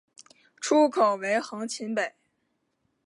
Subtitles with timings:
[0.59, 2.15] 出口为横琴北。